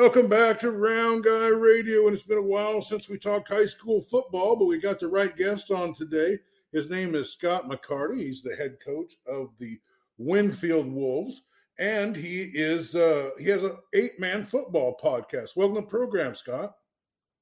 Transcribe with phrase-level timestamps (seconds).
[0.00, 2.06] Welcome back to Round Guy Radio.
[2.06, 5.06] And it's been a while since we talked high school football, but we got the
[5.06, 6.38] right guest on today.
[6.72, 8.16] His name is Scott McCarty.
[8.16, 9.78] He's the head coach of the
[10.16, 11.42] Winfield Wolves,
[11.78, 15.54] and he is uh, he has an eight man football podcast.
[15.54, 16.76] Welcome to the program, Scott.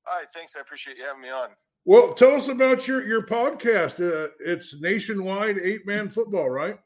[0.02, 0.56] Hi, thanks.
[0.56, 1.50] I appreciate you having me on.
[1.84, 4.00] Well, tell us about your your podcast.
[4.00, 6.77] Uh, it's nationwide eight man football, right?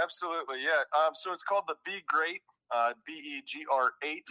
[0.00, 0.82] Absolutely, yeah.
[0.94, 2.42] Um, so it's called the Be Great,
[2.74, 4.28] uh, B E G R eight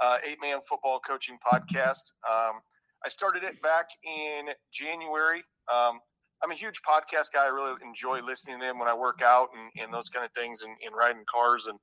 [0.00, 2.12] uh, eight man football coaching podcast.
[2.28, 2.60] Um,
[3.04, 5.42] I started it back in January.
[5.72, 6.00] Um,
[6.42, 7.44] I'm a huge podcast guy.
[7.44, 10.32] I really enjoy listening to them when I work out and, and those kind of
[10.32, 11.66] things and, and riding cars.
[11.66, 11.78] And,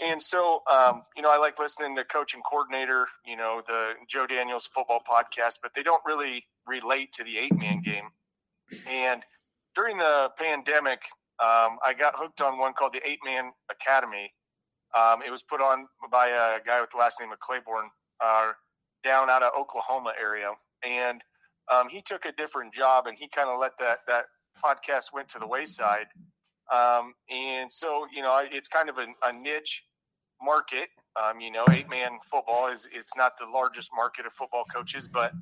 [0.00, 3.94] and so, um, you know, I like listening to coach and coordinator, you know, the
[4.08, 8.08] Joe Daniels football podcast, but they don't really relate to the eight man game.
[8.86, 9.22] And
[9.74, 11.02] during the pandemic,
[11.40, 14.32] um, I got hooked on one called the Eight Man Academy,
[14.98, 17.88] um, it was put on by a guy with the last name of Claiborne
[18.22, 18.52] uh,
[19.04, 20.50] down out of Oklahoma area,
[20.84, 21.22] and
[21.72, 24.26] um, he took a different job, and he kind of let that that
[24.62, 26.06] podcast went to the wayside.
[26.72, 29.84] Um, and so, you know, it's kind of a, a niche
[30.42, 30.88] market.
[31.20, 35.08] Um, you know, eight man football is it's not the largest market of football coaches,
[35.08, 35.32] but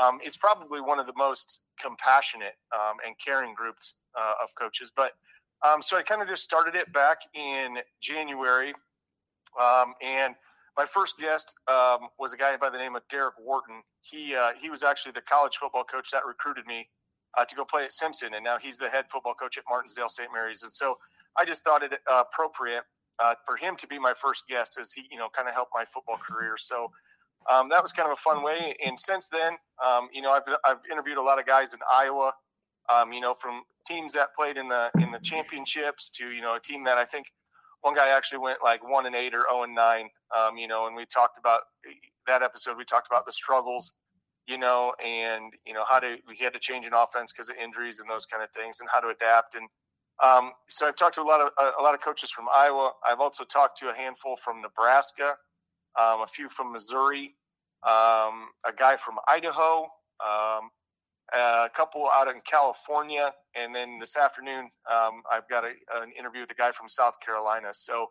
[0.00, 4.90] um, it's probably one of the most compassionate um, and caring groups uh, of coaches.
[4.94, 5.12] But
[5.66, 8.74] um, so I kind of just started it back in January
[9.60, 10.34] um, and
[10.76, 13.82] my first guest um, was a guy by the name of Derek Wharton.
[14.00, 16.88] He uh, he was actually the college football coach that recruited me
[17.36, 20.08] uh, to go play at Simpson, and now he's the head football coach at Martensdale
[20.08, 20.30] St.
[20.32, 20.62] Mary's.
[20.62, 20.96] And so
[21.38, 22.84] I just thought it uh, appropriate
[23.22, 25.72] uh, for him to be my first guest, as he you know kind of helped
[25.74, 26.56] my football career.
[26.56, 26.90] So
[27.50, 28.74] um, that was kind of a fun way.
[28.84, 32.32] And since then, um, you know, I've I've interviewed a lot of guys in Iowa.
[32.92, 36.56] Um, you know, from teams that played in the in the championships to you know
[36.56, 37.26] a team that I think
[37.82, 40.08] one guy actually went like one and eight or zero oh and nine.
[40.36, 41.60] Um, you know, and we talked about
[42.26, 42.76] that episode.
[42.78, 43.92] We talked about the struggles,
[44.46, 47.56] you know, and you know how to we had to change an offense because of
[47.56, 49.54] injuries and those kind of things, and how to adapt.
[49.56, 49.68] And
[50.22, 51.48] um, so I've talked to a lot of
[51.78, 52.92] a, lot of coaches from Iowa.
[53.06, 55.34] I've also talked to a handful from Nebraska,
[56.00, 57.34] um, a few from Missouri,
[57.82, 59.86] um, a guy from Idaho.
[61.34, 65.72] Um, a couple out in California, and then this afternoon um, I've got a,
[66.02, 67.68] an interview with a guy from South Carolina.
[67.72, 68.08] So,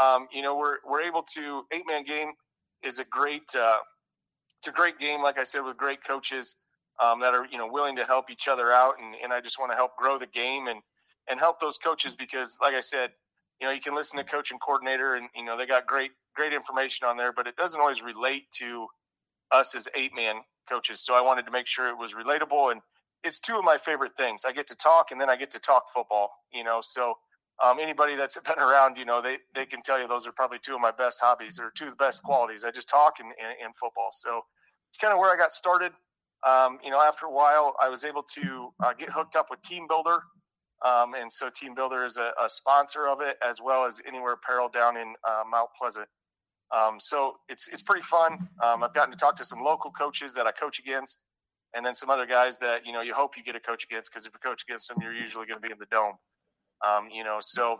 [0.00, 2.32] um, you know, we're we're able to eight man game
[2.82, 3.78] is a great uh,
[4.58, 6.56] it's a great game, like I said, with great coaches
[7.00, 9.58] um, that are you know willing to help each other out, and, and I just
[9.60, 10.80] want to help grow the game and
[11.28, 13.10] and help those coaches because, like I said,
[13.60, 16.10] you know, you can listen to coach and coordinator, and you know they got great
[16.34, 18.88] great information on there, but it doesn't always relate to
[19.52, 21.00] us as eight man coaches.
[21.04, 22.72] So I wanted to make sure it was relatable.
[22.72, 22.80] And
[23.24, 24.44] it's two of my favorite things.
[24.44, 26.80] I get to talk and then I get to talk football, you know.
[26.82, 27.14] So
[27.64, 30.58] um, anybody that's been around, you know, they, they can tell you those are probably
[30.58, 32.64] two of my best hobbies or two of the best qualities.
[32.64, 33.32] I just talk and,
[33.62, 34.08] and, football.
[34.12, 34.42] So
[34.90, 35.92] it's kind of where I got started.
[36.46, 39.60] Um, you know, after a while, I was able to uh, get hooked up with
[39.62, 40.20] Team Builder.
[40.84, 44.34] Um, and so Team Builder is a, a, sponsor of it, as well as Anywhere
[44.34, 46.06] Apparel down in uh, Mount Pleasant.
[46.74, 48.48] Um, so it's it's pretty fun.
[48.62, 51.22] Um, I've gotten to talk to some local coaches that I coach against,
[51.74, 54.12] and then some other guys that you know you hope you get a coach against
[54.12, 56.14] because if you coach against them, you're usually going to be in the dome.
[56.86, 57.78] Um, you know, so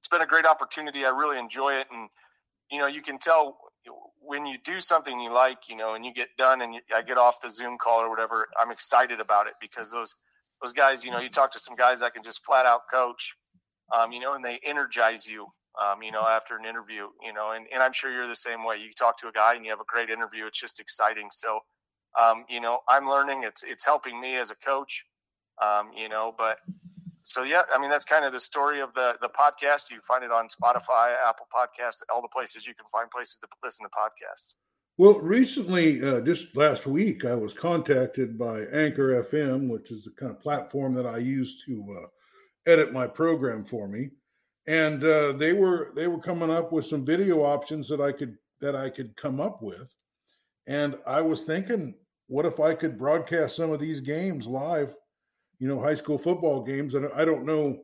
[0.00, 1.04] it's been a great opportunity.
[1.04, 2.08] I really enjoy it, and
[2.70, 3.58] you know, you can tell
[4.20, 7.02] when you do something you like, you know, and you get done, and you, I
[7.02, 8.46] get off the Zoom call or whatever.
[8.60, 10.14] I'm excited about it because those
[10.62, 13.36] those guys, you know, you talk to some guys that can just flat out coach,
[13.92, 15.46] um, you know, and they energize you
[15.80, 18.64] um, you know, after an interview, you know, and, and I'm sure you're the same
[18.64, 18.76] way.
[18.76, 20.46] You talk to a guy and you have a great interview.
[20.46, 21.28] It's just exciting.
[21.32, 21.60] So,
[22.20, 23.42] um, you know, I'm learning.
[23.42, 25.04] It's it's helping me as a coach.
[25.62, 26.58] Um, you know, but
[27.22, 29.90] so yeah, I mean that's kind of the story of the the podcast.
[29.90, 33.48] You find it on Spotify, Apple Podcasts, all the places you can find places to
[33.64, 34.54] listen to podcasts.
[34.96, 40.12] Well, recently, uh, just last week, I was contacted by Anchor FM, which is the
[40.12, 44.10] kind of platform that I use to uh, edit my program for me
[44.66, 48.36] and uh, they were they were coming up with some video options that I could
[48.60, 49.88] that I could come up with,
[50.66, 51.94] and I was thinking,
[52.28, 54.94] what if I could broadcast some of these games live,
[55.58, 57.80] you know, high school football games, and I don't know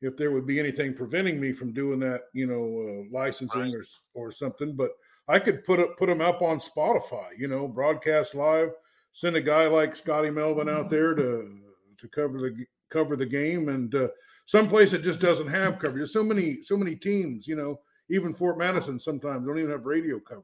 [0.00, 3.74] if there would be anything preventing me from doing that, you know, uh, licensing right.
[3.74, 4.90] or or something, but
[5.28, 8.70] I could put up put them up on Spotify, you know, broadcast live,
[9.12, 11.58] send a guy like Scotty Melvin out there to
[11.98, 13.94] to cover the cover the game and.
[13.94, 14.08] Uh,
[14.46, 15.96] some place it just doesn't have coverage.
[15.96, 17.80] There's so many, so many teams, you know,
[18.10, 20.42] even Fort Madison sometimes don't even have radio cover,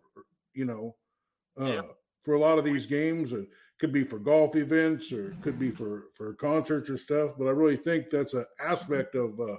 [0.55, 0.95] you know,
[1.61, 1.81] uh, yeah.
[2.25, 3.33] for a lot of these games.
[3.33, 3.49] It
[3.79, 7.33] could be for golf events or it could be for, for concerts or stuff.
[7.39, 9.56] But I really think that's an aspect of uh,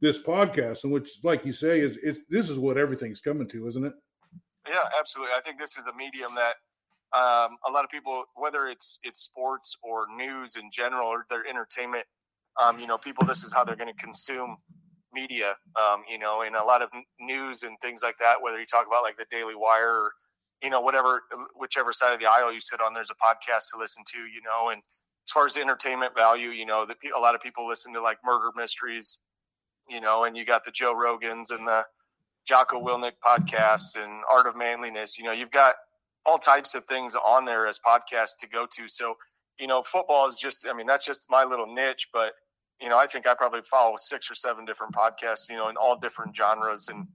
[0.00, 3.66] this podcast, and which, like you say, is it, this is what everything's coming to,
[3.66, 3.94] isn't it?
[4.68, 5.34] Yeah, absolutely.
[5.34, 6.56] I think this is a medium that
[7.16, 11.46] um, a lot of people, whether it's it's sports or news in general or their
[11.46, 12.04] entertainment,
[12.62, 14.56] um, you know, people this is how they're going to consume
[15.12, 15.56] media.
[15.76, 16.90] Um, you know, and a lot of
[17.20, 18.42] news and things like that.
[18.42, 20.12] Whether you talk about like the Daily Wire or
[20.62, 21.22] you know whatever,
[21.56, 24.18] whichever side of the aisle you sit on, there's a podcast to listen to.
[24.18, 27.66] You know, and as far as entertainment value, you know, that a lot of people
[27.66, 29.18] listen to like murder mysteries.
[29.88, 31.84] You know, and you got the Joe Rogans and the
[32.46, 35.18] Jocko Willink podcasts and Art of Manliness.
[35.18, 35.76] You know, you've got
[36.24, 38.88] all types of things on there as podcasts to go to.
[38.88, 39.14] So,
[39.58, 42.32] you know, football is just, I mean, that's just my little niche, but,
[42.80, 45.76] you know, I think I probably follow six or seven different podcasts, you know, in
[45.76, 47.06] all different genres and,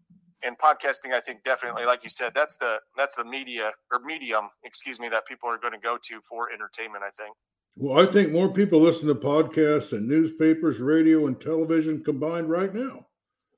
[0.43, 4.49] and podcasting, I think definitely, like you said, that's the, that's the media or medium,
[4.65, 7.35] excuse me, that people are going to go to for entertainment, I think.
[7.75, 12.73] Well, I think more people listen to podcasts than newspapers, radio, and television combined right
[12.73, 13.07] now.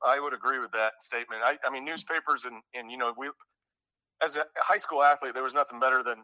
[0.06, 1.42] I would agree with that statement.
[1.44, 3.30] I, I mean, newspapers and, and, you know, we,
[4.24, 6.24] as a high school athlete, there was nothing better than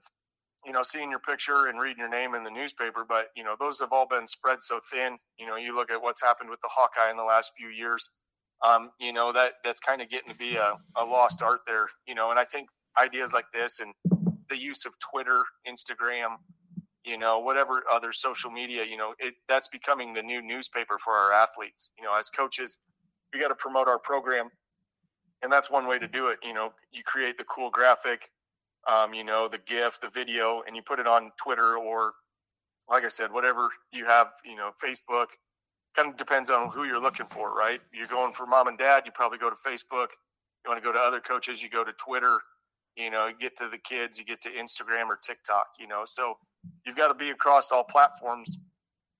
[0.65, 3.05] you know seeing your picture and reading your name in the newspaper.
[3.07, 5.17] But you know those have all been spread so thin.
[5.37, 8.09] You know, you look at what's happened with the Hawkeye in the last few years.
[8.65, 11.87] Um, you know that that's kind of getting to be a, a lost art there.
[12.07, 12.69] You know, and I think
[13.01, 13.93] ideas like this and
[14.49, 16.35] the use of Twitter, Instagram,
[17.05, 21.13] you know, whatever other social media, you know, it that's becoming the new newspaper for
[21.13, 21.91] our athletes.
[21.97, 22.77] You know, as coaches,
[23.33, 24.49] we got to promote our program
[25.41, 26.39] and that's one way to do it.
[26.43, 28.29] You know, you create the cool graphic,
[28.89, 32.13] um, you know, the GIF, the video, and you put it on Twitter or,
[32.89, 34.33] like I said, whatever you have.
[34.45, 35.27] You know, Facebook.
[35.93, 37.81] Kind of depends on who you're looking for, right?
[37.93, 40.07] You're going for mom and dad, you probably go to Facebook.
[40.63, 42.39] You want to go to other coaches, you go to Twitter.
[42.95, 45.67] You know, you get to the kids, you get to Instagram or TikTok.
[45.79, 46.37] You know, so
[46.85, 48.57] you've got to be across all platforms.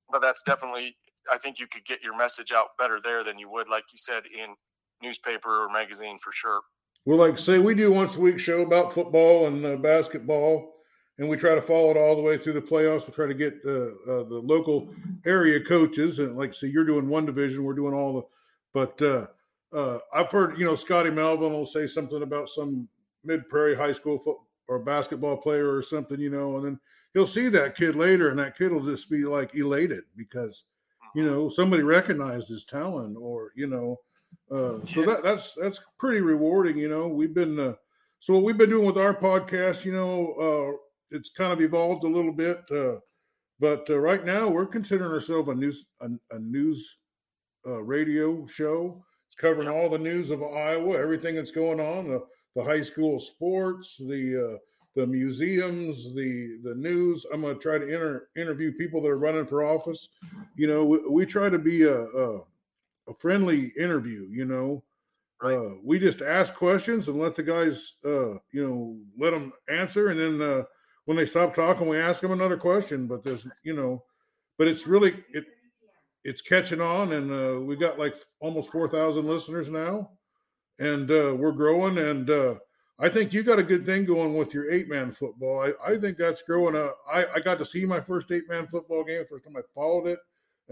[0.10, 0.96] But that's definitely,
[1.32, 3.98] I think you could get your message out better there than you would, like you
[3.98, 4.56] said, in
[5.02, 6.62] newspaper or magazine for sure.
[7.06, 10.76] Well, like say we do once a week show about football and uh, basketball,
[11.18, 13.08] and we try to follow it all the way through the playoffs.
[13.08, 14.94] We try to get uh, uh, the local
[15.26, 18.22] area coaches, and like say you're doing one division, we're doing all the.
[18.74, 19.28] But uh,
[19.76, 22.88] uh, I've heard you know Scotty Melvin will say something about some
[23.24, 26.80] mid Prairie high school football or basketball player or something, you know, and then
[27.14, 30.66] he'll see that kid later, and that kid will just be like elated because
[31.16, 31.32] you mm-hmm.
[31.32, 33.98] know somebody recognized his talent, or you know
[34.52, 36.78] uh, so that that's that's pretty rewarding.
[36.78, 37.74] You know, we've been uh,
[38.20, 39.86] so what we've been doing with our podcast.
[39.86, 42.96] You know, uh, it's kind of evolved a little bit, uh,
[43.60, 46.98] but uh, right now we're considering ourselves a news a, a news
[47.66, 49.04] uh, radio show.
[49.28, 52.22] It's covering all the news of Iowa, everything that's going on, the
[52.56, 54.60] the high school sports, the
[54.96, 57.26] the museums, the the news.
[57.34, 60.10] I'm going to try to inter- interview people that are running for office.
[60.58, 62.42] You know, we, we try to be a, a
[63.08, 64.28] a friendly interview.
[64.30, 64.84] You know,
[65.42, 65.56] right.
[65.56, 70.10] uh, we just ask questions and let the guys, uh, you know, let them answer,
[70.10, 70.64] and then uh,
[71.06, 73.08] when they stop talking, we ask them another question.
[73.08, 74.04] But there's, you know,
[74.58, 75.46] but it's really it
[76.24, 80.12] it's catching on, and uh, we got like almost four thousand listeners now,
[80.80, 81.98] and uh, we're growing.
[81.98, 82.56] And uh,
[83.00, 85.62] I think you got a good thing going with your eight man football.
[85.62, 86.76] I, I think that's growing.
[86.76, 89.62] Uh, I I got to see my first eight man football game first time I
[89.74, 90.20] followed it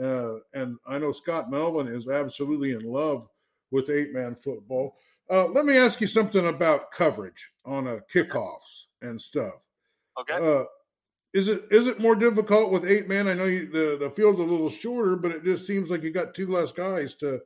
[0.02, 3.28] uh, and I know Scott Melvin is absolutely in love
[3.72, 4.96] with eight man football.
[5.30, 9.54] Uh, let me ask you something about coverage on a kickoffs and stuff.
[10.20, 10.34] Okay.
[10.36, 10.66] Uh,
[11.34, 13.28] is it is it more difficult with eight man?
[13.28, 16.12] I know you, the the field's a little shorter, but it just seems like you
[16.12, 17.40] got two less guys to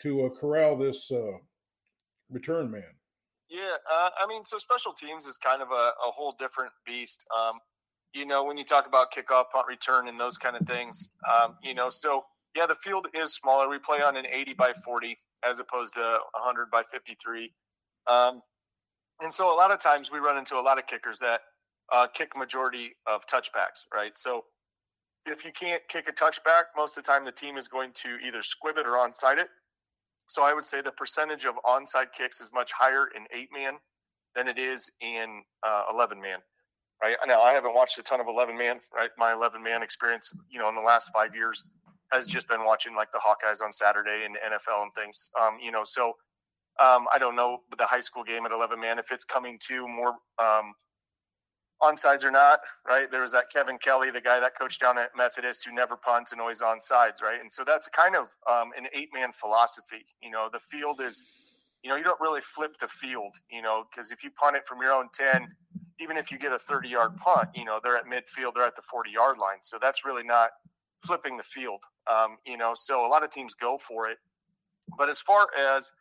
[0.00, 1.38] to uh, corral this uh,
[2.30, 2.84] return man.
[3.48, 7.26] Yeah, uh, I mean, so special teams is kind of a, a whole different beast.
[7.36, 7.58] Um,
[8.14, 11.56] you know, when you talk about kickoff, punt return, and those kind of things, um,
[11.62, 12.24] you know, so
[12.56, 13.68] yeah, the field is smaller.
[13.68, 15.16] We play on an 80 by 40
[15.48, 16.00] as opposed to
[16.32, 17.52] 100 by 53.
[18.06, 18.42] Um,
[19.20, 21.40] and so a lot of times we run into a lot of kickers that
[21.92, 24.16] uh, kick majority of touchbacks, right?
[24.16, 24.44] So
[25.26, 28.16] if you can't kick a touchback, most of the time the team is going to
[28.24, 29.48] either squib it or onside it.
[30.26, 33.74] So I would say the percentage of onside kicks is much higher in eight man
[34.34, 36.38] than it is in uh, 11 man
[37.02, 37.16] right?
[37.26, 39.10] Now I haven't watched a ton of 11 man, right?
[39.18, 41.64] My 11 man experience, you know, in the last five years
[42.12, 45.30] has just been watching like the Hawkeyes on Saturday and NFL and things.
[45.40, 46.14] Um, you know, so
[46.80, 49.86] um, I don't know the high school game at 11 man if it's coming to
[49.86, 50.72] more um,
[51.82, 53.10] onsides or not, right?
[53.10, 56.32] There was that Kevin Kelly, the guy that coached down at Methodist who never punts
[56.32, 57.40] and always on sides, right?
[57.40, 60.04] And so that's kind of um, an eight man philosophy.
[60.22, 61.24] You know, the field is,
[61.82, 64.66] you know, you don't really flip the field, you know, because if you punt it
[64.66, 65.46] from your own 10,
[66.00, 68.76] even if you get a 30 yard punt, you know, they're at midfield, they're at
[68.76, 69.58] the 40 yard line.
[69.62, 70.50] So that's really not
[71.04, 71.82] flipping the field.
[72.10, 74.18] Um, you know, so a lot of teams go for it.
[74.96, 75.92] But as far as,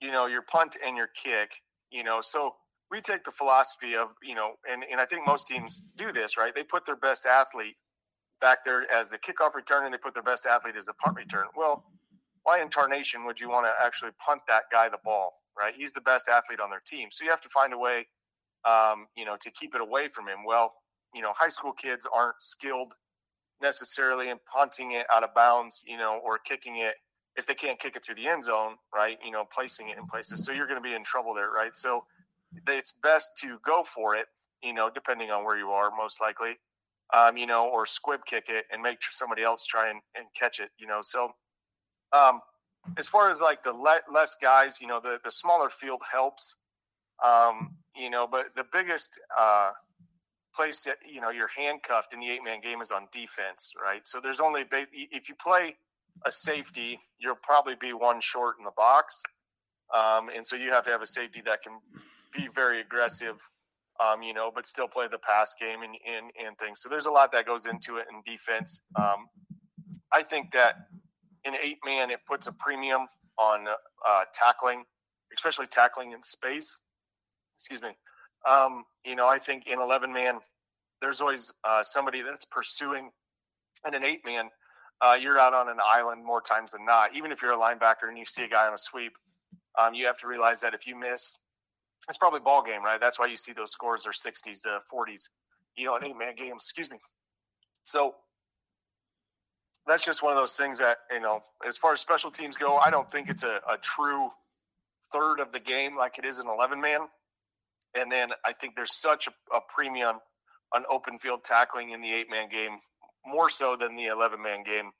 [0.00, 1.52] you know, your punt and your kick,
[1.90, 2.54] you know, so
[2.90, 6.36] we take the philosophy of you know, and and I think most teams do this,
[6.36, 6.54] right?
[6.54, 7.76] They put their best athlete
[8.40, 11.16] back there as the kickoff return, and they put their best athlete as the punt
[11.16, 11.46] return.
[11.56, 11.84] Well,
[12.42, 15.74] why in tarnation would you want to actually punt that guy the ball, right?
[15.74, 18.06] He's the best athlete on their team, so you have to find a way,
[18.64, 20.38] um, you know, to keep it away from him.
[20.46, 20.72] Well,
[21.14, 22.94] you know, high school kids aren't skilled
[23.62, 26.94] necessarily in punting it out of bounds, you know, or kicking it
[27.36, 29.18] if they can't kick it through the end zone, right?
[29.24, 30.44] You know, placing it in places.
[30.44, 31.74] So you're going to be in trouble there, right?
[31.74, 32.04] So
[32.68, 34.26] it's best to go for it,
[34.62, 36.56] you know, depending on where you are, most likely,
[37.12, 40.60] um, you know, or squib kick it and make somebody else try and, and catch
[40.60, 41.00] it, you know.
[41.02, 41.30] So,
[42.12, 42.40] um,
[42.98, 46.56] as far as like the le- less guys, you know, the, the smaller field helps,
[47.24, 49.70] um, you know, but the biggest uh,
[50.54, 54.06] place that, you know, you're handcuffed in the eight man game is on defense, right?
[54.06, 55.76] So there's only, if you play
[56.24, 59.22] a safety, you'll probably be one short in the box.
[59.94, 61.78] Um, and so you have to have a safety that can
[62.32, 63.36] be very aggressive,
[64.00, 66.80] um, you know, but still play the pass game and, and, and things.
[66.80, 68.80] So there's a lot that goes into it in defense.
[68.96, 69.28] Um,
[70.12, 70.76] I think that
[71.44, 73.06] in eight man, it puts a premium
[73.38, 74.84] on uh, tackling,
[75.34, 76.80] especially tackling in space.
[77.56, 77.90] Excuse me.
[78.48, 80.38] Um, you know, I think in 11 man,
[81.00, 83.10] there's always uh, somebody that's pursuing,
[83.84, 84.50] and an eight man,
[85.00, 87.14] uh, you're out on an island more times than not.
[87.14, 89.12] Even if you're a linebacker and you see a guy on a sweep,
[89.78, 91.38] um, you have to realize that if you miss,
[92.08, 93.00] it's probably ball game, right?
[93.00, 95.28] That's why you see those scores are 60s to 40s,
[95.76, 96.52] you know, an eight man game.
[96.54, 96.98] Excuse me.
[97.82, 98.14] So
[99.86, 102.76] that's just one of those things that you know, as far as special teams go,
[102.76, 104.30] I don't think it's a, a true
[105.12, 107.00] third of the game like it is an 11 man.
[107.94, 110.16] And then I think there's such a, a premium
[110.74, 112.78] on open field tackling in the eight man game,
[113.24, 114.90] more so than the 11 man game,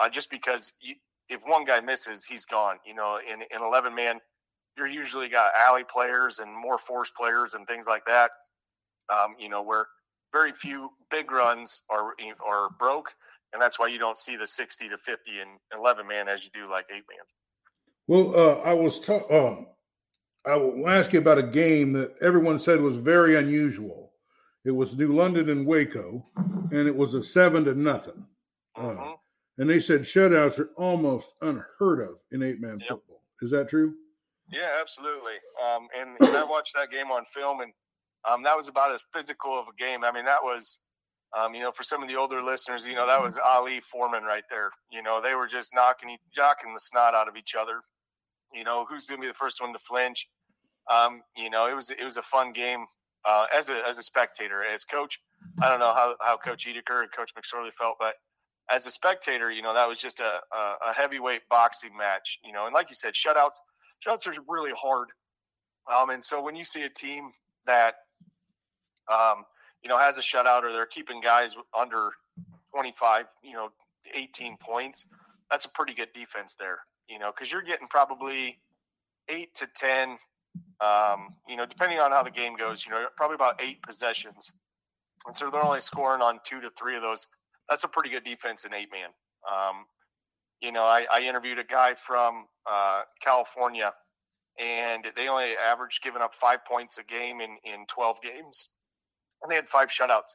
[0.00, 0.94] uh, just because you,
[1.28, 2.76] if one guy misses, he's gone.
[2.86, 4.20] You know, in, in 11 man,
[4.76, 8.30] you're usually got alley players and more force players and things like that.
[9.10, 9.86] Um, you know, where
[10.32, 12.14] very few big runs are
[12.46, 13.12] are broke,
[13.52, 16.50] and that's why you don't see the 60 to 50 and 11 man as you
[16.52, 17.26] do like eight man.
[18.06, 19.66] Well, uh, I was ta- um,
[20.48, 24.12] I will ask you about a game that everyone said was very unusual.
[24.64, 28.24] It was New London and Waco, and it was a seven to nothing.
[28.76, 28.98] Mm-hmm.
[28.98, 29.14] Uh,
[29.58, 32.88] and they said shutouts are almost unheard of in eight man yep.
[32.88, 33.22] football.
[33.42, 33.94] Is that true?
[34.50, 35.34] Yeah, absolutely.
[35.62, 37.72] Um, and, and, I watched that game on film, and
[38.26, 40.02] um, that was about as physical of a game.
[40.02, 40.78] I mean, that was,
[41.36, 44.22] um, you know, for some of the older listeners, you know, that was Ali Foreman
[44.22, 44.70] right there.
[44.90, 47.80] You know, they were just knocking, knocking the snot out of each other.
[48.54, 50.26] You know, who's going to be the first one to flinch?
[50.88, 52.86] Um, you know, it was it was a fun game
[53.26, 54.64] uh, as a as a spectator.
[54.64, 55.20] As coach,
[55.60, 58.14] I don't know how how Coach Edeker and Coach McSorley felt, but
[58.70, 60.40] as a spectator, you know, that was just a,
[60.84, 62.38] a, heavyweight boxing match.
[62.44, 63.56] You know, and like you said, shutouts
[64.06, 65.08] shutouts are really hard.
[65.92, 67.30] Um, and so when you see a team
[67.66, 67.94] that,
[69.10, 69.44] um,
[69.82, 72.10] you know, has a shutout or they're keeping guys under
[72.74, 73.70] 25, you know,
[74.14, 75.06] 18 points,
[75.50, 78.58] that's a pretty good defense there, you know, because you're getting probably
[79.30, 80.16] eight to 10,
[80.80, 84.52] um, you know, depending on how the game goes, you know, probably about eight possessions.
[85.26, 87.26] And so they're only scoring on two to three of those.
[87.68, 89.10] That's a pretty good defense in eight man.
[89.50, 89.84] Um,
[90.60, 93.92] you know, I, I interviewed a guy from uh, California,
[94.58, 98.70] and they only averaged giving up five points a game in, in 12 games,
[99.42, 100.34] and they had five shutouts.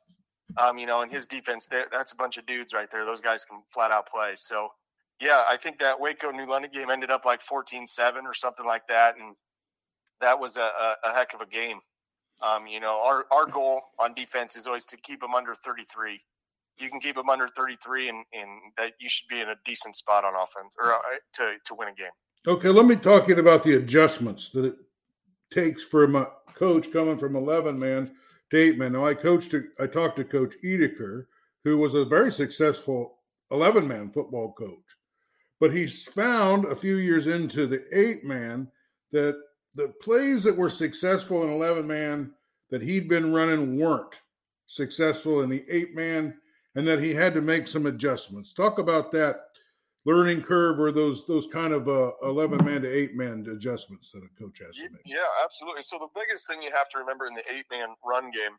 [0.58, 3.06] Um, you know, and his defense, that's a bunch of dudes right there.
[3.06, 4.34] Those guys can flat out play.
[4.36, 4.70] So,
[5.20, 8.66] yeah, I think that Waco New London game ended up like 14 7 or something
[8.66, 9.16] like that.
[9.18, 9.36] And
[10.24, 10.70] that was a,
[11.03, 11.80] a, heck of a game.
[12.42, 16.20] Um, you know, our, our goal on defense is always to keep them under 33
[16.77, 19.96] you can keep them under 33 and, and that you should be in a decent
[19.96, 21.00] spot on offense or uh,
[21.34, 22.08] to, to win a game.
[22.48, 24.75] Okay, let me talk about the adjustments that it
[25.51, 28.12] takes for a coach coming from 11 man
[28.50, 28.94] to eight man.
[28.94, 31.25] Now, I coached, I talked to Coach Edeker,
[31.63, 33.20] who was a very successful
[33.51, 34.84] 11 man football coach,
[35.60, 38.68] but he's found a few years into the eight man
[39.12, 39.39] that
[39.75, 42.32] the plays that were successful in 11 man
[42.70, 44.20] that he'd been running weren't
[44.68, 46.34] successful in the eight man
[46.75, 48.53] and that he had to make some adjustments.
[48.53, 49.42] Talk about that
[50.06, 54.24] learning curve or those those kind of uh, 11 man to 8 man adjustments that
[54.24, 55.01] a coach has to make.
[55.06, 55.84] Yeah, absolutely.
[55.84, 58.56] So the biggest thing you have to remember in the 8 man run game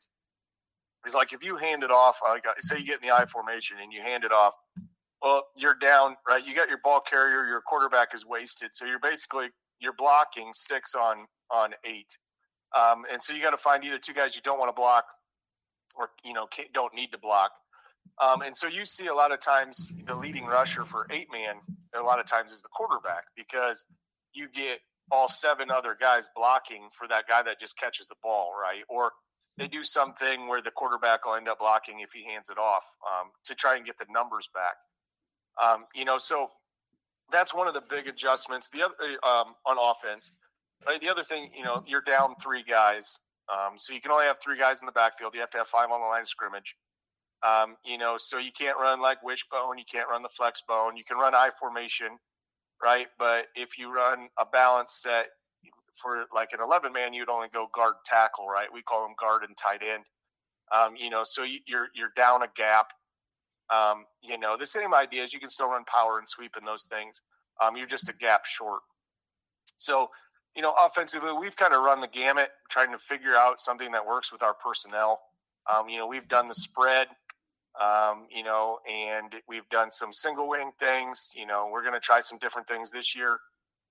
[1.06, 3.78] is like if you hand it off, like say you get in the I formation
[3.82, 4.54] and you hand it off,
[5.22, 6.46] well, you're down, right?
[6.46, 8.70] You got your ball carrier, your quarterback is wasted.
[8.74, 9.50] So you're basically
[9.80, 12.06] you're blocking 6 on on 8.
[12.76, 15.04] Um, and so you got to find either two guys you don't want to block
[15.96, 17.52] or you know don't need to block
[18.22, 21.56] um, and so you see a lot of times the leading rusher for eight man,
[21.94, 23.84] a lot of times is the quarterback because
[24.32, 28.52] you get all seven other guys blocking for that guy that just catches the ball,
[28.60, 28.84] right?
[28.88, 29.12] Or
[29.58, 32.84] they do something where the quarterback will end up blocking if he hands it off
[33.06, 34.74] um, to try and get the numbers back.
[35.62, 36.50] Um, you know, so
[37.30, 38.68] that's one of the big adjustments.
[38.70, 40.32] The other um, on offense,
[40.86, 41.00] right?
[41.00, 43.18] The other thing, you know, you're down three guys,
[43.52, 45.34] um, so you can only have three guys in the backfield.
[45.34, 46.76] You have to have five on the line of scrimmage.
[47.42, 50.96] Um, you know, so you can't run like wishbone, you can't run the flex bone.
[50.96, 52.18] You can run I formation,
[52.82, 53.06] right?
[53.18, 55.26] But if you run a balance set
[56.00, 58.68] for like an 11 man, you'd only go guard tackle, right?
[58.72, 60.04] We call them guard and tight end.
[60.74, 62.92] Um, you know, so you're you're down a gap.
[63.72, 66.66] Um, you know, the same idea is you can still run power and sweep and
[66.66, 67.22] those things.
[67.62, 68.80] Um, you're just a gap short.
[69.76, 70.10] So,
[70.54, 74.06] you know, offensively, we've kind of run the gamut, trying to figure out something that
[74.06, 75.20] works with our personnel.
[75.72, 77.08] Um, you know, we've done the spread
[77.80, 81.32] um, you know, and we've done some single wing things.
[81.34, 83.38] You know, we're going to try some different things this year.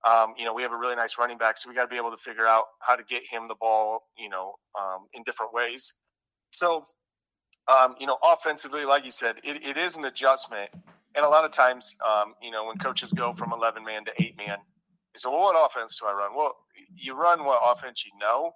[0.08, 1.96] Um, you know, we have a really nice running back, so we got to be
[1.96, 5.52] able to figure out how to get him the ball, you know, um, in different
[5.52, 5.92] ways.
[6.50, 6.84] So,
[7.68, 10.70] um, you know, offensively, like you said, it, it is an adjustment.
[11.16, 14.12] And a lot of times, um, you know, when coaches go from 11 man to
[14.20, 14.58] eight man,
[15.14, 16.32] they say, well, what offense do I run?
[16.36, 16.56] Well,
[16.96, 18.52] you run what offense you know.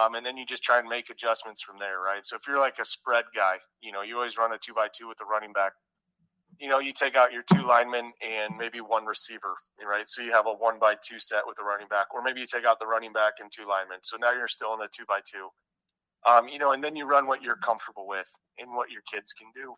[0.00, 2.24] Um, and then you just try and make adjustments from there, right?
[2.24, 4.88] So if you're like a spread guy, you know, you always run a two by
[4.92, 5.72] two with the running back.
[6.60, 10.08] You know, you take out your two linemen and maybe one receiver, right?
[10.08, 12.46] So you have a one by two set with the running back, or maybe you
[12.46, 13.98] take out the running back and two linemen.
[14.02, 15.48] So now you're still in the two by two.
[16.26, 19.32] Um, you know, and then you run what you're comfortable with and what your kids
[19.32, 19.74] can do.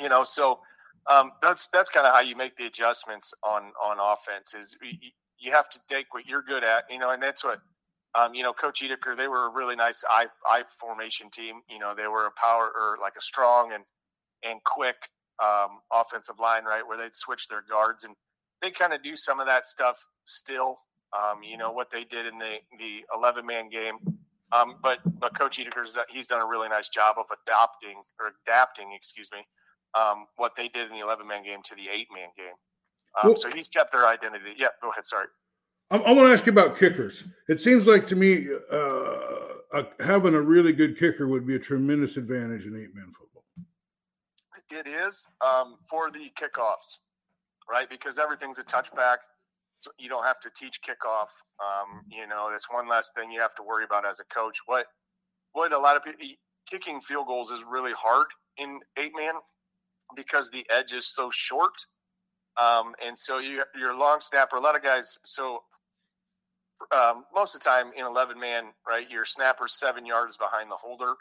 [0.00, 0.60] You know, so
[1.10, 4.54] um, that's that's kind of how you make the adjustments on on offense.
[4.54, 4.76] Is
[5.38, 7.58] you, have to take what you're good at, you know, and that's what
[8.14, 11.56] um, you know, Coach Edeker, they were a really nice I, I formation team.
[11.70, 13.84] You know, they were a power or like a strong and
[14.44, 14.96] and quick
[15.42, 18.14] um, offensive line, right, where they'd switch their guards and
[18.60, 20.76] they kind of do some of that stuff still.
[21.14, 23.96] Um, you know what they did in the the 11 man game,
[24.52, 28.92] um, but but Coach Edeker's he's done a really nice job of adopting or adapting,
[28.92, 29.40] excuse me,
[29.98, 32.54] um, what they did in the 11 man game to the eight man game.
[33.22, 34.54] Um, well, so he's kept their identity.
[34.56, 35.06] Yeah, go ahead.
[35.06, 35.26] Sorry.
[35.90, 37.24] I, I want to ask you about kickers.
[37.48, 39.16] It seems like to me uh,
[39.72, 43.44] uh, having a really good kicker would be a tremendous advantage in eight man football.
[44.70, 46.96] It is um, for the kickoffs,
[47.70, 47.88] right?
[47.90, 49.18] Because everything's a touchback.
[49.98, 51.28] You don't have to teach kickoff.
[51.60, 54.58] Um, you know, that's one less thing you have to worry about as a coach.
[54.66, 54.86] What
[55.52, 56.26] what a lot of people
[56.70, 59.34] kicking field goals is really hard in eight man
[60.16, 61.72] because the edge is so short.
[62.60, 65.18] Um, and so you, your long snapper, a lot of guys.
[65.24, 65.60] So
[66.94, 70.76] um, most of the time in 11 man, right, your snapper's seven yards behind the
[70.76, 71.14] holder.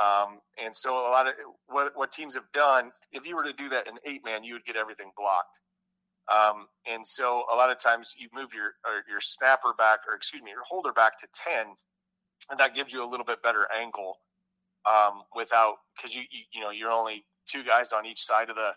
[0.00, 1.34] Um, and so a lot of
[1.66, 4.54] what, what teams have done, if you were to do that in eight man, you
[4.54, 5.58] would get everything blocked.
[6.30, 8.74] Um, and so a lot of times you move your
[9.08, 11.66] your snapper back, or excuse me, your holder back to 10,
[12.50, 14.18] and that gives you a little bit better angle
[14.86, 18.56] um, without because you, you you know you're only two guys on each side of
[18.56, 18.72] the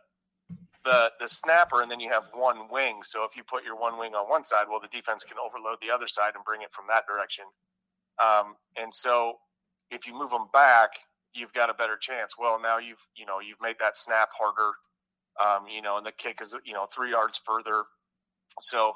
[0.83, 3.01] the the snapper, and then you have one wing.
[3.03, 5.77] So if you put your one wing on one side, well, the defense can overload
[5.81, 7.45] the other side and bring it from that direction.
[8.23, 9.33] Um, and so
[9.91, 10.91] if you move them back,
[11.33, 12.35] you've got a better chance.
[12.39, 14.71] Well, now you've you know you've made that snap harder.
[15.43, 17.83] Um, you know, and the kick is you know three yards further.
[18.59, 18.95] So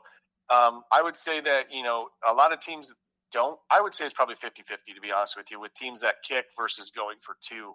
[0.50, 2.94] um, I would say that you know a lot of teams
[3.32, 3.60] don't.
[3.70, 6.46] I would say it's probably 50-50 to be honest with you, with teams that kick
[6.58, 7.74] versus going for two.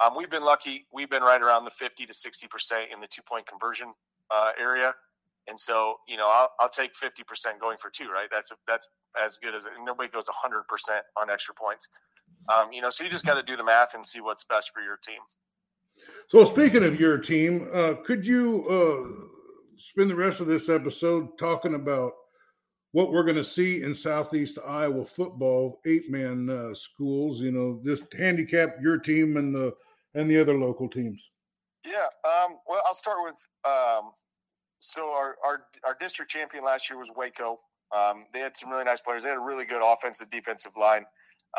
[0.00, 0.86] Um, we've been lucky.
[0.92, 3.92] We've been right around the 50 to 60% in the two point conversion
[4.30, 4.94] uh, area.
[5.46, 8.28] And so, you know, I'll, I'll take 50% going for two, right?
[8.30, 8.88] That's, a, that's
[9.22, 9.72] as good as it.
[9.84, 10.62] Nobody goes 100%
[11.20, 11.88] on extra points.
[12.52, 14.72] Um, you know, so you just got to do the math and see what's best
[14.72, 15.20] for your team.
[16.28, 21.38] So, speaking of your team, uh, could you uh, spend the rest of this episode
[21.38, 22.12] talking about
[22.92, 27.40] what we're going to see in Southeast Iowa football, eight man uh, schools?
[27.40, 29.74] You know, just handicap your team and the
[30.14, 31.30] and the other local teams?
[31.84, 34.10] Yeah, um, well, I'll start with um,
[34.78, 37.58] so our, our our district champion last year was Waco.
[37.94, 39.24] Um, they had some really nice players.
[39.24, 41.04] They had a really good offensive defensive line.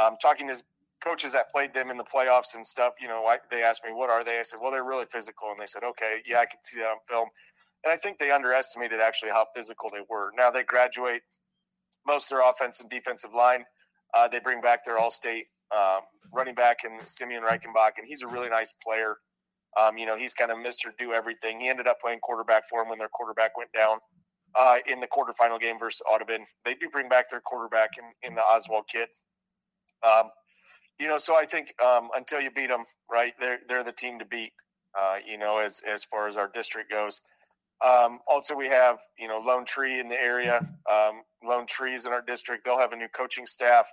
[0.02, 0.56] Um, talking to
[1.02, 3.92] coaches that played them in the playoffs and stuff, you know, I, they asked me,
[3.94, 6.46] "What are they?" I said, "Well, they're really physical." And they said, "Okay, yeah, I
[6.46, 7.30] can see that on film."
[7.84, 10.32] And I think they underestimated actually how physical they were.
[10.36, 11.22] Now they graduate
[12.08, 13.64] most of their offensive defensive line.
[14.14, 16.02] Uh, they bring back their all-state um,
[16.34, 19.18] running back and Simeon Reichenbach, and he's a really nice player.
[19.80, 20.96] Um, you know, he's kind of Mr.
[20.98, 21.60] Do Everything.
[21.60, 23.98] He ended up playing quarterback for him when their quarterback went down
[24.58, 26.46] uh, in the quarterfinal game versus Audubon.
[26.64, 29.10] They do bring back their quarterback in, in the Oswald kid.
[30.04, 30.30] Um,
[31.00, 34.20] you know, so I think um, until you beat them, right, they're they're the team
[34.20, 34.54] to beat.
[34.98, 37.22] Uh, you know, as as far as our district goes.
[37.86, 40.60] Um, also, we have you know Lone Tree in the area.
[40.92, 42.64] Um, Lone Trees in our district.
[42.66, 43.92] They'll have a new coaching staff.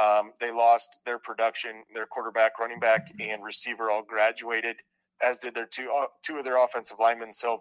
[0.00, 4.76] Um, they lost their production, their quarterback, running back, and receiver all graduated,
[5.20, 7.32] as did their two uh, two of their offensive linemen.
[7.32, 7.58] So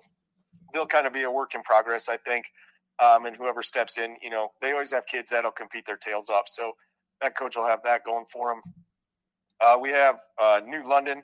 [0.74, 2.46] they'll kind of be a work in progress, I think.
[3.00, 6.30] Um, and whoever steps in, you know, they always have kids that'll compete their tails
[6.30, 6.48] off.
[6.48, 6.74] So
[7.22, 8.62] that coach will have that going for him.
[9.60, 11.24] Uh, we have uh, New London.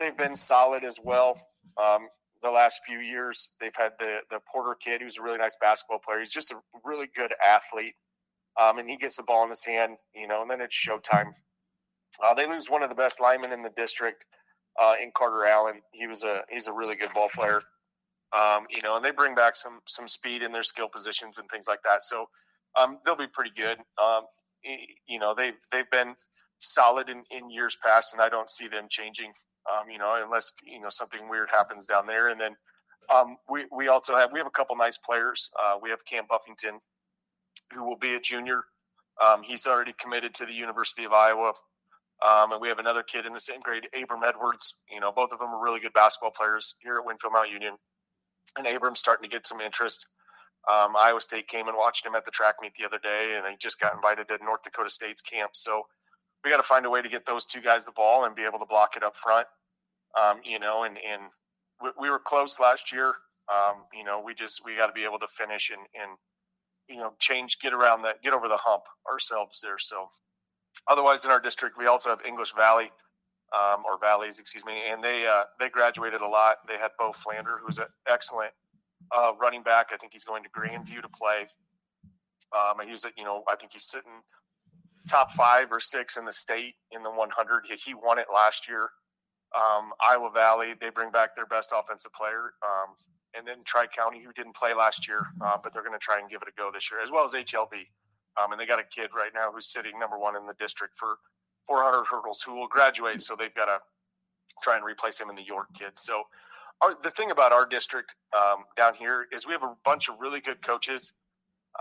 [0.00, 1.38] They've been solid as well.
[1.76, 2.08] Um,
[2.42, 5.98] the last few years, they've had the the Porter kid, who's a really nice basketball
[5.98, 6.20] player.
[6.20, 7.94] He's just a really good athlete,
[8.60, 11.32] um, and he gets the ball in his hand, you know, and then it's showtime.
[12.22, 14.24] Uh, they lose one of the best linemen in the district
[14.80, 15.80] uh, in Carter Allen.
[15.92, 17.60] He was a he's a really good ball player,
[18.32, 21.48] um, you know, and they bring back some some speed in their skill positions and
[21.48, 22.02] things like that.
[22.02, 22.26] So
[22.78, 23.78] um, they'll be pretty good.
[24.02, 24.22] Um,
[25.06, 26.14] you know, they've they've been
[26.58, 29.32] solid in, in years past, and I don't see them changing.
[29.70, 32.28] Um, you know, unless you know something weird happens down there.
[32.28, 32.56] And then
[33.14, 35.50] um, we we also have we have a couple nice players.
[35.58, 36.80] Uh, we have Cam Buffington,
[37.72, 38.62] who will be a junior.
[39.22, 41.52] Um, he's already committed to the University of Iowa.
[42.20, 44.74] Um, and we have another kid in the same grade, Abram Edwards.
[44.90, 47.74] You know, both of them are really good basketball players here at Winfield Mount Union.
[48.56, 50.06] And Abram's starting to get some interest.
[50.68, 53.46] Um, Iowa State came and watched him at the track meet the other day, and
[53.46, 55.52] he just got invited to North Dakota State's camp.
[55.54, 55.86] So
[56.44, 58.44] we got to find a way to get those two guys the ball and be
[58.44, 59.46] able to block it up front.
[60.20, 61.22] Um, you know, and and
[61.82, 63.14] we, we, were close last year.
[63.50, 66.18] Um, you know, we just we got to be able to finish and and
[66.88, 69.78] you know change, get around that, get over the hump ourselves there.
[69.78, 70.08] So
[70.86, 72.90] otherwise, in our district, we also have English Valley.
[73.50, 76.58] Um, or valleys, excuse me, and they uh, they graduated a lot.
[76.68, 78.52] They had Bo Flander, who's an excellent
[79.16, 79.88] uh, running back.
[79.92, 81.46] I think he's going to Grandview to play.
[82.52, 84.22] Um, he's, you know, I think he's sitting
[85.08, 87.64] top five or six in the state in the 100.
[87.66, 88.88] He, he won it last year.
[89.56, 92.52] Um, Iowa Valley, they bring back their best offensive player.
[92.62, 92.94] Um,
[93.36, 96.18] and then Tri County, who didn't play last year, uh, but they're going to try
[96.18, 97.72] and give it a go this year, as well as HLV.
[98.40, 100.98] Um, and they got a kid right now who's sitting number one in the district
[100.98, 101.18] for
[101.66, 103.20] 400 hurdles who will graduate.
[103.20, 103.78] So they've got to
[104.62, 105.92] try and replace him in the York kid.
[105.98, 106.22] So
[106.82, 110.16] our, the thing about our district um, down here is we have a bunch of
[110.20, 111.12] really good coaches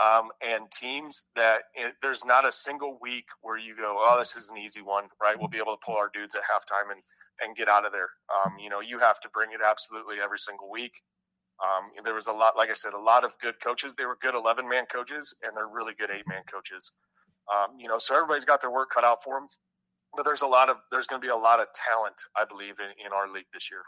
[0.01, 4.35] um, and teams that it, there's not a single week where you go, oh, this
[4.35, 5.37] is an easy one, right?
[5.39, 7.01] We'll be able to pull our dudes at halftime and
[7.41, 8.09] and get out of there.
[8.33, 10.93] Um, you know, you have to bring it absolutely every single week.
[11.63, 13.95] Um, there was a lot, like I said, a lot of good coaches.
[13.95, 16.91] They were good 11 man coaches and they're really good eight man coaches.
[17.51, 19.47] Um, you know, so everybody's got their work cut out for them.
[20.15, 22.75] But there's a lot of there's going to be a lot of talent, I believe,
[22.79, 23.81] in, in our league this year.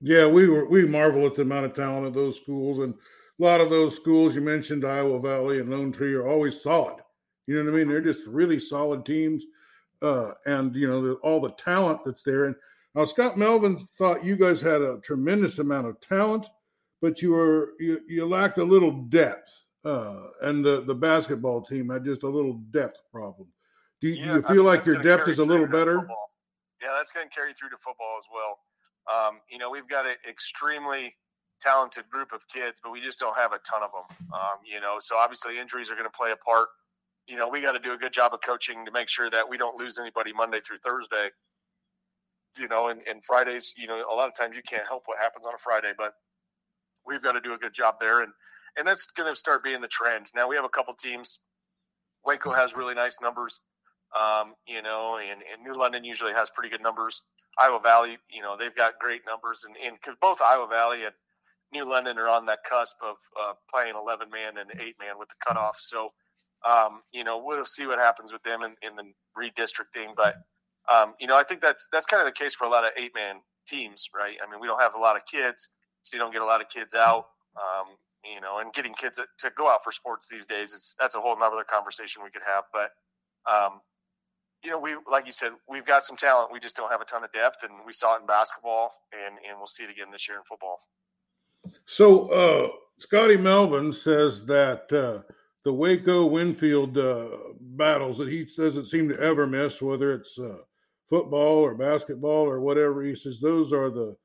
[0.00, 3.42] Yeah, we were we marvel at the amount of talent at those schools, and a
[3.42, 6.96] lot of those schools you mentioned, Iowa Valley and Lone Tree, are always solid.
[7.46, 7.88] You know what I mean?
[7.88, 9.44] They're just really solid teams,
[10.02, 12.46] uh, and you know all the talent that's there.
[12.46, 12.56] And
[12.94, 16.46] now Scott Melvin thought you guys had a tremendous amount of talent,
[17.02, 19.52] but you were you, you lacked a little depth,
[19.84, 23.48] uh, and the the basketball team had just a little depth problem.
[24.00, 26.06] Do, yeah, do you feel I mean, like your depth is a little better?
[26.82, 28.58] Yeah, that's going to carry through to football as well.
[29.12, 31.14] Um, you know, we've got an extremely
[31.60, 34.28] talented group of kids, but we just don't have a ton of them.
[34.32, 36.68] Um, you know, so obviously injuries are going to play a part.
[37.26, 39.48] You know, we got to do a good job of coaching to make sure that
[39.48, 41.28] we don't lose anybody Monday through Thursday.
[42.58, 45.18] You know, and, and Fridays, you know, a lot of times you can't help what
[45.18, 46.12] happens on a Friday, but
[47.06, 48.22] we've got to do a good job there.
[48.22, 48.32] And,
[48.76, 50.26] and that's going to start being the trend.
[50.34, 51.40] Now we have a couple teams.
[52.24, 53.60] Waco has really nice numbers,
[54.18, 57.22] um, you know, and, and New London usually has pretty good numbers.
[57.58, 61.14] Iowa Valley, you know, they've got great numbers, and because both Iowa Valley and
[61.72, 65.28] New London are on that cusp of uh, playing 11 man and eight man with
[65.28, 65.76] the cutoff.
[65.80, 66.08] So,
[66.68, 69.04] um, you know, we'll see what happens with them in, in the
[69.36, 70.14] redistricting.
[70.16, 70.36] But,
[70.92, 72.90] um, you know, I think that's that's kind of the case for a lot of
[72.96, 73.36] eight man
[73.66, 74.36] teams, right?
[74.46, 75.68] I mean, we don't have a lot of kids,
[76.02, 77.26] so you don't get a lot of kids out.
[77.56, 81.14] Um, you know, and getting kids to go out for sports these days, is that's
[81.14, 82.64] a whole nother conversation we could have.
[82.72, 82.90] But
[83.50, 83.80] um,
[84.64, 86.50] you know, we like you said, we've got some talent.
[86.50, 89.36] We just don't have a ton of depth, and we saw it in basketball, and
[89.48, 90.78] and we'll see it again this year in football.
[91.86, 95.22] So, uh, Scotty Melvin says that uh,
[95.64, 97.28] the Waco Winfield uh,
[97.60, 100.56] battles that he doesn't seem to ever miss, whether it's uh,
[101.08, 104.16] football or basketball or whatever, he says those are the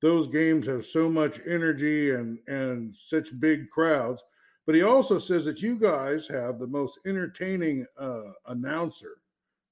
[0.00, 4.22] those games have so much energy and and such big crowds.
[4.64, 9.16] But he also says that you guys have the most entertaining uh, announcer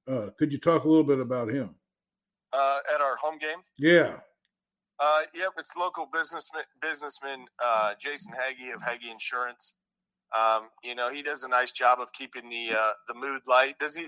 [0.09, 1.71] uh, could you talk a little bit about him?
[2.53, 3.59] Uh, at our home game?
[3.79, 4.15] Yeah.
[4.99, 9.75] Uh, yep, it's local businessman, businessman uh, Jason Haggy of Haggy Insurance.
[10.37, 13.79] Um, you know, he does a nice job of keeping the uh, the mood light.
[13.79, 14.07] Does he?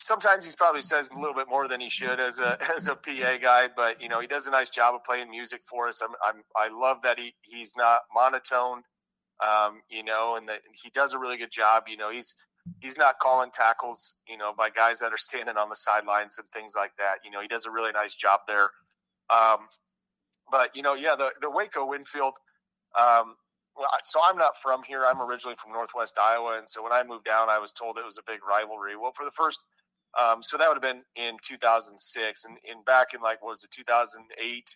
[0.00, 2.96] sometimes he's probably says a little bit more than he should as a as a
[2.96, 6.02] PA guy, but you know he does a nice job of playing music for us.
[6.02, 8.82] I'm, I'm I love that he he's not monotone,
[9.44, 11.84] um, you know, and that he does a really good job.
[11.88, 12.34] You know, he's
[12.80, 16.48] he's not calling tackles, you know, by guys that are standing on the sidelines and
[16.48, 17.18] things like that.
[17.24, 18.70] You know, he does a really nice job there.
[19.30, 19.66] Um,
[20.50, 22.34] but you know, yeah, the the Waco Winfield.
[22.98, 23.36] Um,
[24.04, 25.04] so I'm not from here.
[25.06, 28.04] I'm originally from Northwest Iowa, and so when I moved down, I was told it
[28.04, 28.96] was a big rivalry.
[28.96, 29.64] Well, for the first,
[30.20, 33.64] um, so that would have been in 2006, and in back in like what was
[33.64, 34.74] it 2008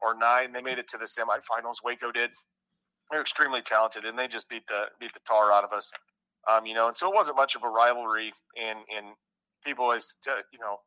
[0.00, 1.76] or nine, they made it to the semifinals.
[1.82, 2.30] Waco did.
[3.10, 5.90] They're extremely talented, and they just beat the beat the tar out of us.
[6.50, 9.06] Um, you know, and so it wasn't much of a rivalry, and and
[9.64, 10.16] people always,
[10.52, 10.78] you know,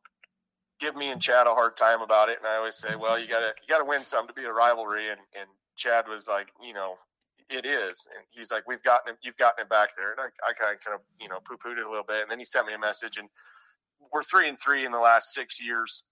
[0.80, 3.28] give me and Chad a hard time about it, and I always say, well, you
[3.28, 6.74] gotta you gotta win some to be a rivalry, and and Chad was like, you
[6.74, 6.94] know,
[7.52, 8.06] it is.
[8.14, 10.12] And he's like, we've gotten it, you've gotten it back there.
[10.12, 12.22] And I, I kind of, kind of, you know, poo pooed it a little bit.
[12.22, 13.28] And then he sent me a message and
[14.12, 16.04] we're three and three in the last six years,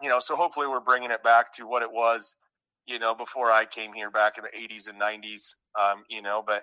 [0.00, 2.36] you know, so hopefully we're bringing it back to what it was,
[2.86, 6.42] you know, before I came here back in the eighties and nineties, um, you know,
[6.46, 6.62] but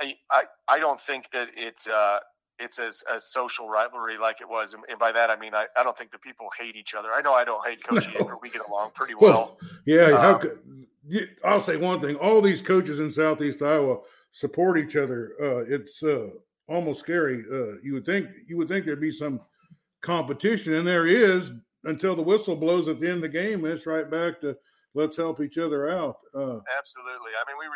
[0.00, 2.18] I, I, I don't think that it's, uh,
[2.58, 5.82] it's as a social rivalry like it was, and by that I mean I, I
[5.82, 7.12] don't think the people hate each other.
[7.12, 8.38] I know I don't hate Coach no.
[8.40, 9.58] We get along pretty well.
[9.60, 10.58] well yeah, um, how could,
[11.44, 13.98] I'll say one thing: all these coaches in Southeast Iowa
[14.30, 15.32] support each other.
[15.40, 16.28] Uh, it's uh,
[16.68, 17.44] almost scary.
[17.50, 19.40] Uh, you would think you would think there'd be some
[20.02, 21.52] competition, and there is
[21.84, 23.64] until the whistle blows at the end of the game.
[23.64, 24.56] And it's right back to
[24.96, 26.16] let's help each other out.
[26.34, 27.32] Uh, Absolutely.
[27.36, 27.66] I mean, we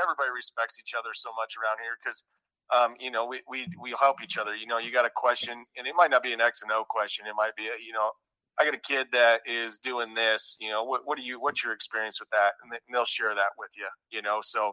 [0.00, 2.24] everybody respects each other so much around here because.
[2.68, 4.54] Um, you know, we, we we help each other.
[4.54, 6.84] You know, you got a question, and it might not be an X and O
[6.86, 7.24] question.
[7.26, 8.10] It might be, a, you know,
[8.58, 11.64] I got a kid that is doing this, you know, what, what do you, what's
[11.64, 12.52] your experience with that?
[12.62, 14.40] And they'll share that with you, you know?
[14.42, 14.72] So,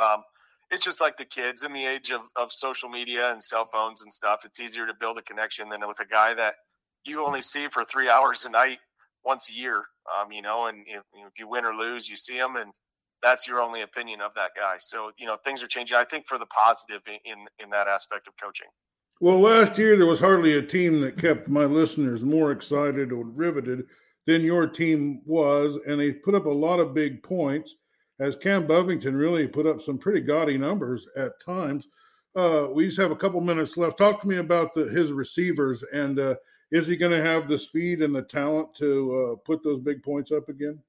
[0.00, 0.22] um,
[0.70, 4.02] it's just like the kids in the age of, of social media and cell phones
[4.02, 4.46] and stuff.
[4.46, 6.54] It's easier to build a connection than with a guy that
[7.04, 8.78] you only see for three hours a night
[9.22, 9.84] once a year.
[10.06, 12.72] Um, you know, and if, if you win or lose, you see them, and
[13.22, 14.76] that's your only opinion of that guy.
[14.78, 15.96] So you know, things are changing.
[15.96, 18.68] I think for the positive in in, that aspect of coaching.
[19.20, 23.24] Well, last year there was hardly a team that kept my listeners more excited or
[23.24, 23.84] riveted
[24.26, 27.74] than your team was, and they put up a lot of big points.
[28.20, 31.88] As Cam Buffington really put up some pretty gaudy numbers at times.
[32.36, 33.98] Uh, we just have a couple minutes left.
[33.98, 36.34] Talk to me about the, his receivers, and uh,
[36.72, 40.02] is he going to have the speed and the talent to uh, put those big
[40.02, 40.80] points up again?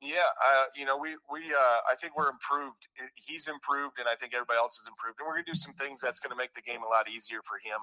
[0.00, 2.88] Yeah, uh, you know, we we uh, I think we're improved.
[3.14, 5.18] He's improved, and I think everybody else has improved.
[5.18, 7.58] And we're gonna do some things that's gonna make the game a lot easier for
[7.64, 7.80] him.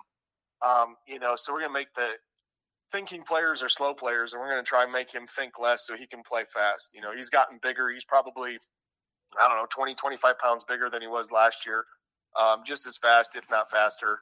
[0.61, 2.11] Um, you know, so we're gonna make the
[2.91, 5.95] thinking players or slow players, and we're gonna try and make him think less so
[5.95, 6.91] he can play fast.
[6.93, 7.89] You know, he's gotten bigger.
[7.89, 8.59] He's probably
[9.41, 11.85] I don't know 20, 25 pounds bigger than he was last year.
[12.39, 14.19] Um, just as fast, if not faster.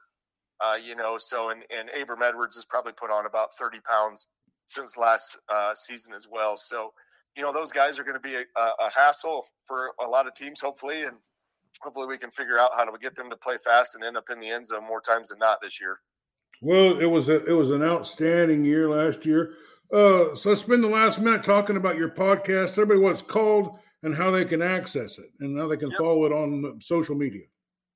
[0.60, 4.26] Uh, you know, so and and Abram Edwards has probably put on about thirty pounds
[4.66, 6.56] since last uh, season as well.
[6.56, 6.92] So
[7.36, 10.34] you know those guys are going to be a, a, hassle for a lot of
[10.34, 11.16] teams, hopefully, and
[11.80, 14.28] hopefully we can figure out how to get them to play fast and end up
[14.30, 16.00] in the end zone more times than not this year.
[16.60, 19.54] Well, it was a, it was an outstanding year last year.
[19.92, 22.72] Uh, so let's spend the last minute talking about your podcast.
[22.72, 25.98] Everybody, what it's called and how they can access it and how they can yep.
[25.98, 27.42] follow it on social media.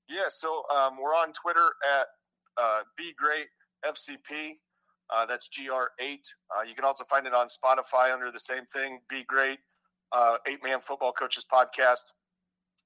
[0.09, 2.07] Yeah, so um, we're on Twitter at
[2.61, 3.47] uh, Be Great
[3.85, 4.59] FCP.
[5.15, 6.19] Uh, that's GR8.
[6.57, 9.01] Uh, you can also find it on Spotify under the same thing.
[9.09, 9.59] Be great.
[10.13, 12.13] Uh, Eight Man Football Coaches Podcast.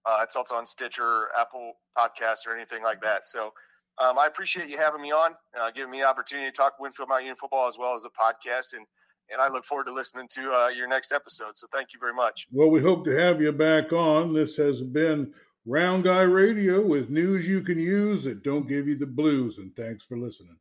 [0.04, 3.26] Uh, it's also on Stitcher, Apple Podcasts, or anything like that.
[3.26, 3.52] So
[3.98, 7.08] um, I appreciate you having me on, uh, giving me the opportunity to talk Winfield
[7.08, 8.86] Mount Union football as well as the podcast, and
[9.30, 11.54] and I look forward to listening to uh, your next episode.
[11.54, 12.46] So thank you very much.
[12.50, 14.32] Well, we hope to have you back on.
[14.32, 15.34] This has been
[15.70, 19.58] Round Guy Radio with news you can use that don't give you the blues.
[19.58, 20.56] And thanks for listening.